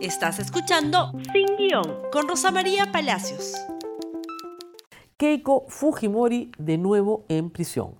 [0.00, 3.52] Estás escuchando Sin Guión con Rosa María Palacios.
[5.16, 7.96] Keiko Fujimori de nuevo en prisión.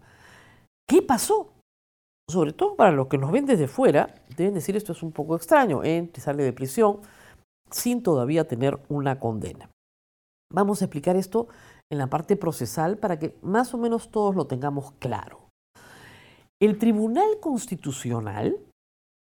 [0.88, 1.54] ¿Qué pasó?
[2.30, 5.34] Sobre todo para los que nos ven desde fuera, deben decir esto es un poco
[5.34, 7.01] extraño, y sale de prisión
[7.69, 9.69] sin todavía tener una condena.
[10.53, 11.49] Vamos a explicar esto
[11.90, 15.49] en la parte procesal para que más o menos todos lo tengamos claro.
[16.60, 18.56] El Tribunal Constitucional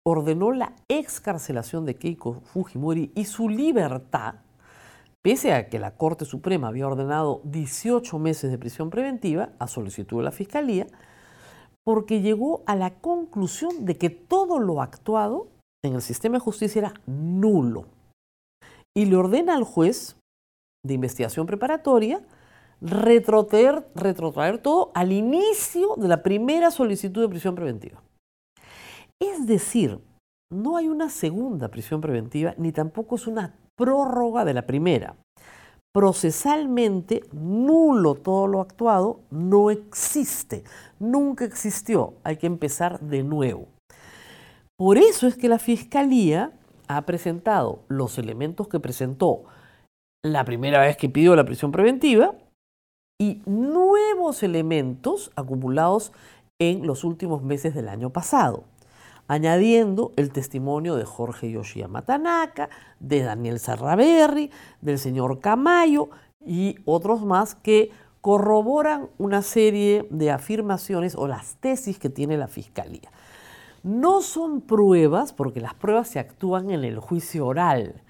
[0.07, 4.35] ordenó la excarcelación de Keiko Fujimori y su libertad,
[5.23, 10.17] pese a que la Corte Suprema había ordenado 18 meses de prisión preventiva a solicitud
[10.17, 10.85] de la Fiscalía,
[11.83, 15.47] porque llegó a la conclusión de que todo lo actuado
[15.83, 17.85] en el sistema de justicia era nulo.
[18.95, 20.17] Y le ordena al juez
[20.85, 22.21] de investigación preparatoria
[22.81, 28.04] retrotraer, retrotraer todo al inicio de la primera solicitud de prisión preventiva.
[29.21, 29.99] Es decir,
[30.51, 35.15] no hay una segunda prisión preventiva ni tampoco es una prórroga de la primera.
[35.93, 40.65] Procesalmente, nulo todo lo actuado no existe,
[40.99, 43.69] nunca existió, hay que empezar de nuevo.
[44.77, 46.51] Por eso es que la Fiscalía
[46.89, 49.45] ha presentado los elementos que presentó
[50.21, 52.35] la primera vez que pidió la prisión preventiva
[53.21, 56.11] y nuevos elementos acumulados
[56.59, 58.65] en los últimos meses del año pasado
[59.27, 64.51] añadiendo el testimonio de Jorge Yoshiyama Tanaka, de Daniel Sarraberry,
[64.81, 66.09] del señor Camayo
[66.45, 72.47] y otros más que corroboran una serie de afirmaciones o las tesis que tiene la
[72.47, 73.11] Fiscalía.
[73.83, 78.01] No son pruebas, porque las pruebas se actúan en el juicio oral,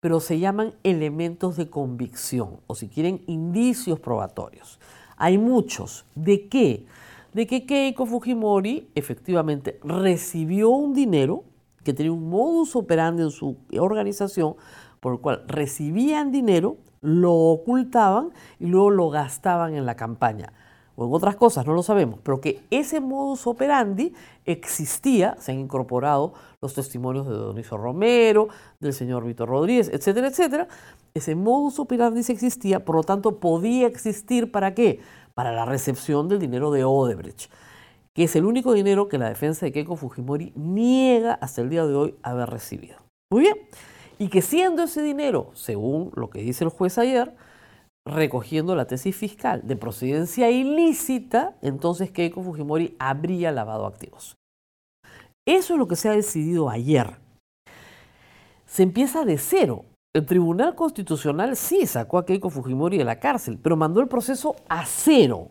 [0.00, 4.80] pero se llaman elementos de convicción, o si quieren, indicios probatorios.
[5.18, 6.06] Hay muchos.
[6.14, 6.86] ¿De qué?
[7.32, 11.44] De que Keiko Fujimori efectivamente recibió un dinero
[11.84, 14.56] que tenía un modus operandi en su organización,
[15.00, 20.52] por el cual recibían dinero, lo ocultaban y luego lo gastaban en la campaña.
[21.06, 24.12] En otras cosas, no lo sabemos, pero que ese modus operandi
[24.44, 28.48] existía, se han incorporado los testimonios de Doniso Romero,
[28.80, 30.68] del señor Víctor Rodríguez, etcétera, etcétera.
[31.14, 35.00] Ese modus operandi existía, por lo tanto podía existir para qué?
[35.40, 37.50] para la recepción del dinero de Odebrecht,
[38.14, 41.86] que es el único dinero que la defensa de Keiko Fujimori niega hasta el día
[41.86, 42.96] de hoy haber recibido.
[43.32, 43.56] Muy bien,
[44.18, 47.34] y que siendo ese dinero, según lo que dice el juez ayer,
[48.06, 54.36] recogiendo la tesis fiscal de procedencia ilícita, entonces Keiko Fujimori habría lavado activos.
[55.46, 57.18] Eso es lo que se ha decidido ayer.
[58.66, 59.84] Se empieza de cero.
[60.14, 64.56] El Tribunal Constitucional sí sacó a Keiko Fujimori de la cárcel, pero mandó el proceso
[64.68, 65.50] a cero.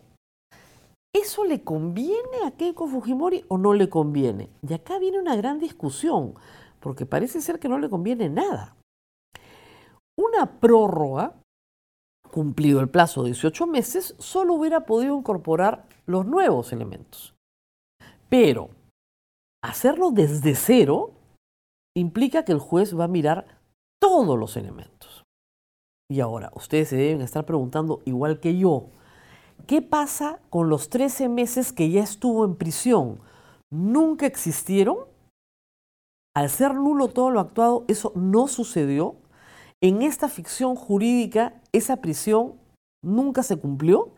[1.14, 4.48] ¿Eso le conviene a Keiko Fujimori o no le conviene?
[4.66, 6.34] Y acá viene una gran discusión,
[6.78, 8.76] porque parece ser que no le conviene nada.
[10.16, 11.34] Una prórroga,
[12.30, 17.34] cumplido el plazo de 18 meses, solo hubiera podido incorporar los nuevos elementos.
[18.28, 18.70] Pero
[19.62, 21.12] hacerlo desde cero
[21.96, 23.58] implica que el juez va a mirar
[24.00, 25.24] todos los elementos.
[26.10, 28.86] Y ahora, ustedes se deben estar preguntando, igual que yo,
[29.66, 33.20] ¿qué pasa con los 13 meses que ya estuvo en prisión?
[33.70, 34.96] ¿Nunca existieron?
[36.34, 39.16] Al ser nulo todo lo actuado, eso no sucedió.
[39.82, 42.52] En esta ficción jurídica, esa prisión
[43.02, 44.10] nunca se cumplió.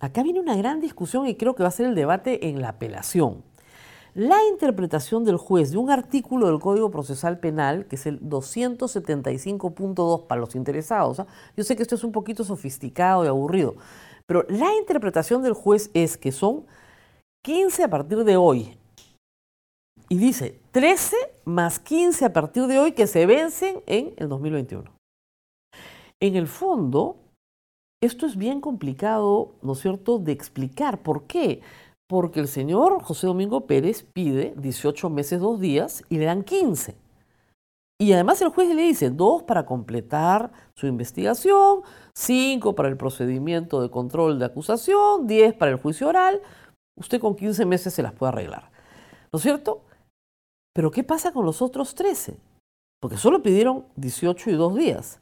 [0.00, 2.70] Acá viene una gran discusión y creo que va a ser el debate en la
[2.70, 3.44] apelación.
[4.14, 10.26] La interpretación del juez de un artículo del Código Procesal Penal, que es el 275.2
[10.26, 11.26] para los interesados, ¿ah?
[11.56, 13.76] yo sé que esto es un poquito sofisticado y aburrido,
[14.26, 16.66] pero la interpretación del juez es que son
[17.42, 18.76] 15 a partir de hoy.
[20.10, 24.90] Y dice 13 más 15 a partir de hoy que se vencen en el 2021.
[26.20, 27.16] En el fondo,
[28.00, 31.02] esto es bien complicado, ¿no es cierto?, de explicar.
[31.02, 31.62] ¿Por qué?
[32.12, 36.94] porque el señor José Domingo Pérez pide 18 meses, dos días y le dan 15.
[37.98, 41.80] Y además el juez le dice dos para completar su investigación,
[42.14, 46.42] cinco para el procedimiento de control de acusación, 10 para el juicio oral.
[46.96, 48.70] Usted con 15 meses se las puede arreglar.
[49.32, 49.80] ¿No es cierto?
[50.74, 52.36] Pero ¿qué pasa con los otros 13?
[53.00, 55.20] Porque solo pidieron 18 y dos días.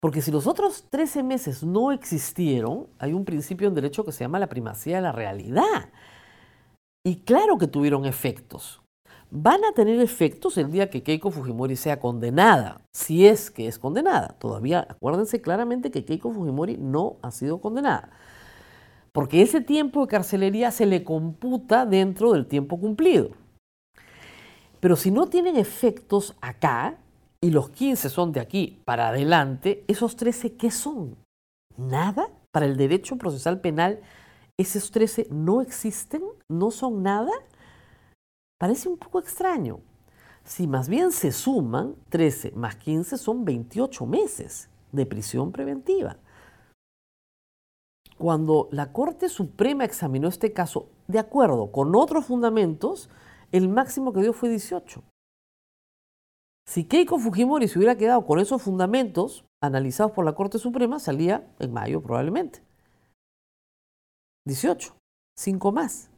[0.00, 4.22] Porque si los otros 13 meses no existieron, hay un principio en derecho que se
[4.22, 5.90] llama la primacía de la realidad.
[7.04, 8.82] Y claro que tuvieron efectos.
[9.30, 13.78] Van a tener efectos el día que Keiko Fujimori sea condenada, si es que es
[13.78, 14.36] condenada.
[14.38, 18.10] Todavía acuérdense claramente que Keiko Fujimori no ha sido condenada.
[19.10, 23.30] Porque ese tiempo de carcelería se le computa dentro del tiempo cumplido.
[24.80, 26.98] Pero si no tienen efectos acá
[27.40, 31.16] y los 15 son de aquí para adelante, esos 13, ¿qué son?
[31.76, 32.28] ¿Nada?
[32.52, 34.00] Para el derecho procesal penal,
[34.58, 37.32] esos 13 no existen, no son nada.
[38.58, 39.80] Parece un poco extraño.
[40.44, 46.16] Si más bien se suman, 13 más 15 son 28 meses de prisión preventiva.
[48.16, 53.10] Cuando la Corte Suprema examinó este caso, de acuerdo con otros fundamentos,
[53.52, 55.02] el máximo que dio fue 18.
[56.68, 61.46] Si Keiko Fujimori se hubiera quedado con esos fundamentos analizados por la Corte Suprema, salía
[61.58, 62.60] en mayo probablemente.
[64.46, 64.96] 18,
[65.38, 66.10] 5 más.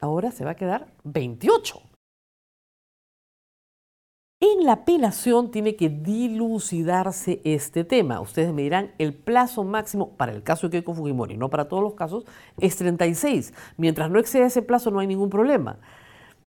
[0.00, 1.80] Ahora se va a quedar 28.
[4.38, 8.20] En la apelación tiene que dilucidarse este tema.
[8.20, 11.82] Ustedes me dirán, el plazo máximo para el caso de Keiko Fujimori, no para todos
[11.82, 12.26] los casos,
[12.58, 13.54] es 36.
[13.78, 15.78] Mientras no exceda ese plazo no hay ningún problema.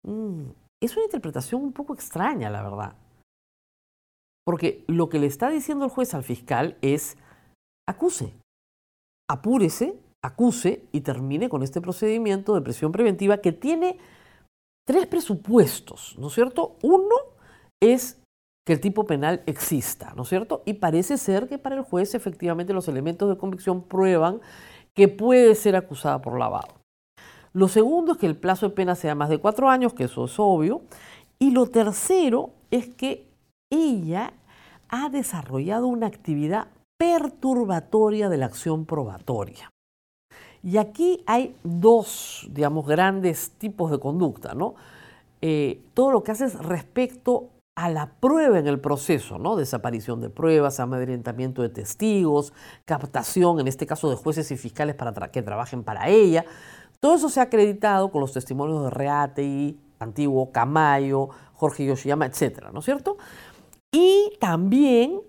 [0.06, 2.96] Mm, es una interpretación un poco extraña, la verdad.
[4.46, 7.18] Porque lo que le está diciendo el juez al fiscal es,
[7.90, 8.34] acuse,
[9.30, 13.98] apúrese, acuse y termine con este procedimiento de presión preventiva que tiene
[14.88, 16.78] tres presupuestos, ¿no es cierto?
[16.84, 17.16] Uno,
[17.82, 18.22] es
[18.66, 20.64] que el tipo penal exista, ¿no es cierto?
[20.66, 24.42] Y parece ser que para el juez efectivamente los elementos de convicción prueban
[24.96, 26.85] que puede ser acusada por lavado.
[27.56, 30.26] Lo segundo es que el plazo de pena sea más de cuatro años, que eso
[30.26, 30.82] es obvio.
[31.40, 33.30] Y lo tercero es que
[33.70, 34.34] ella
[34.90, 36.68] ha desarrollado una actividad
[36.98, 39.72] perturbatoria de la acción probatoria.
[40.64, 44.76] Y aquí hay dos, digamos, grandes tipos de conducta, ¿no?
[45.42, 49.56] Eh, todo lo que hace es respecto a la prueba en el proceso, ¿no?
[49.56, 52.52] Desaparición de pruebas, amedrentamiento de testigos,
[52.84, 56.44] captación, en este caso de jueces y fiscales para que trabajen para ella.
[57.00, 62.72] Todo eso se ha acreditado con los testimonios de Reate Antiguo Camayo, Jorge Yoshiyama, etcétera,
[62.72, 63.18] ¿no es cierto?
[63.94, 65.22] Y también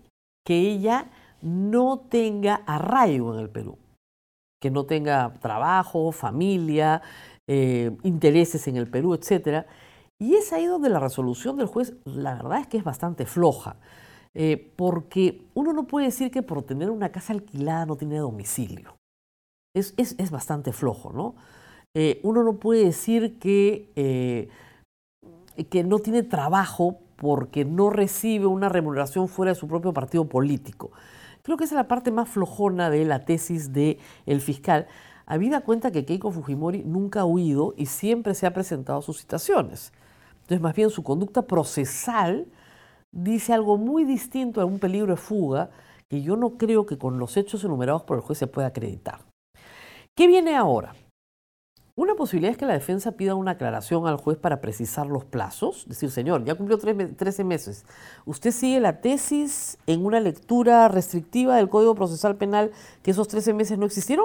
[0.44, 1.10] que ella
[1.42, 3.78] no tenga arraigo en el Perú,
[4.60, 7.02] que no tenga trabajo, familia,
[7.48, 9.66] eh, intereses en el Perú, etcétera.
[10.18, 13.76] Y es ahí donde la resolución del juez, la verdad es que es bastante floja,
[14.34, 18.96] eh, porque uno no puede decir que por tener una casa alquilada no tiene domicilio.
[19.76, 21.34] Es, bastante flojo, ¿no?
[21.94, 24.48] Eh, uno no puede decir que, eh,
[25.68, 30.92] que no tiene trabajo porque no recibe una remuneración fuera de su propio partido político.
[31.42, 34.86] Creo que esa es la parte más flojona de la tesis del el fiscal,
[35.26, 39.92] habida cuenta que Keiko Fujimori nunca ha huido y siempre se ha presentado sus citaciones.
[40.36, 42.46] Entonces, más bien su conducta procesal
[43.12, 45.70] dice algo muy distinto a un peligro de fuga
[46.08, 49.20] que yo no creo que con los hechos enumerados por el juez se pueda acreditar.
[50.16, 50.94] ¿Qué viene ahora?
[51.94, 55.84] Una posibilidad es que la defensa pida una aclaración al juez para precisar los plazos.
[55.86, 57.84] Decir, señor, ya cumplió 13 meses.
[58.24, 62.72] ¿Usted sigue la tesis en una lectura restrictiva del Código Procesal Penal
[63.02, 64.24] que esos 13 meses no existieron?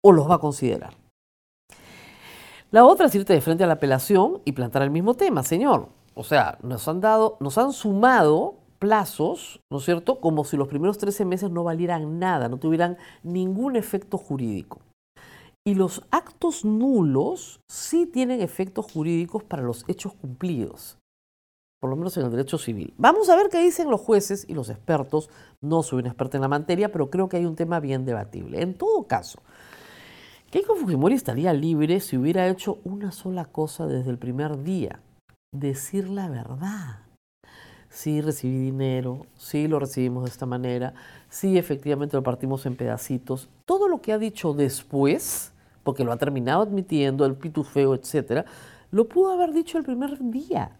[0.00, 0.94] ¿O los va a considerar?
[2.70, 5.90] La otra es irte de frente a la apelación y plantar el mismo tema, señor.
[6.14, 10.18] O sea, nos han dado, nos han sumado plazos, ¿no es cierto?
[10.18, 14.80] Como si los primeros 13 meses no valieran nada, no tuvieran ningún efecto jurídico.
[15.66, 20.98] Y los actos nulos sí tienen efectos jurídicos para los hechos cumplidos,
[21.80, 22.92] por lo menos en el derecho civil.
[22.98, 25.30] Vamos a ver qué dicen los jueces y los expertos.
[25.62, 28.60] No soy un experto en la materia, pero creo que hay un tema bien debatible.
[28.60, 29.40] En todo caso,
[30.50, 35.00] Keiko Fujimori estaría libre si hubiera hecho una sola cosa desde el primer día,
[35.50, 37.00] decir la verdad.
[37.88, 40.92] Sí recibí dinero, sí lo recibimos de esta manera,
[41.30, 43.48] sí efectivamente lo partimos en pedacitos.
[43.64, 45.53] Todo lo que ha dicho después,
[45.84, 48.44] porque lo ha terminado admitiendo, el pitufeo, etcétera,
[48.90, 50.72] lo pudo haber dicho el primer día.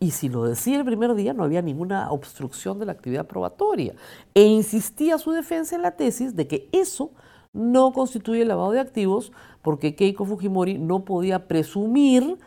[0.00, 3.94] Y si lo decía el primer día, no había ninguna obstrucción de la actividad probatoria.
[4.34, 7.10] E insistía su defensa en la tesis de que eso
[7.52, 9.32] no constituye lavado de activos
[9.62, 12.38] porque Keiko Fujimori no podía presumir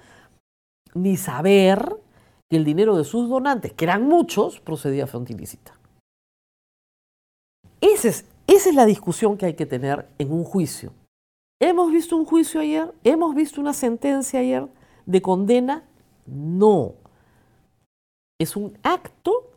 [0.93, 1.97] ni saber
[2.49, 5.73] que el dinero de sus donantes, que eran muchos, procedía a fuente ilícita.
[7.81, 10.93] Esa es, esa es la discusión que hay que tener en un juicio.
[11.63, 12.91] ¿Hemos visto un juicio ayer?
[13.03, 14.67] ¿Hemos visto una sentencia ayer
[15.05, 15.83] de condena?
[16.25, 16.95] No.
[18.39, 19.51] Es un acto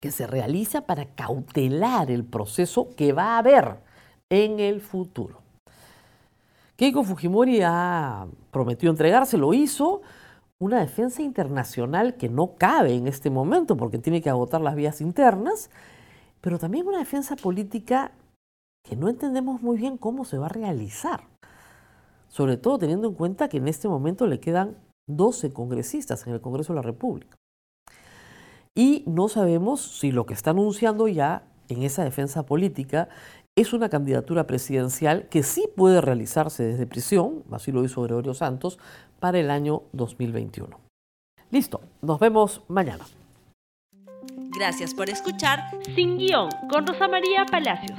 [0.00, 3.76] que se realiza para cautelar el proceso que va a haber
[4.30, 5.42] en el futuro.
[6.76, 10.00] Keiko Fujimori ha prometido entregarse, lo hizo,
[10.58, 15.02] una defensa internacional que no cabe en este momento porque tiene que agotar las vías
[15.02, 15.68] internas,
[16.40, 18.12] pero también una defensa política
[18.82, 21.24] que no entendemos muy bien cómo se va a realizar,
[22.28, 24.76] sobre todo teniendo en cuenta que en este momento le quedan
[25.08, 27.36] 12 congresistas en el Congreso de la República.
[28.74, 33.08] Y no sabemos si lo que está anunciando ya en esa defensa política
[33.56, 38.78] es una candidatura presidencial que sí puede realizarse desde prisión, así lo hizo Gregorio Santos,
[39.18, 40.78] para el año 2021.
[41.50, 43.04] Listo, nos vemos mañana.
[44.56, 45.60] Gracias por escuchar
[45.94, 47.98] Sin Guión con Rosa María Palacios.